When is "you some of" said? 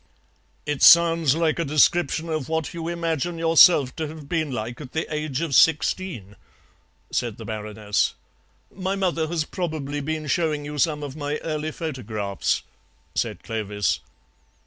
10.65-11.15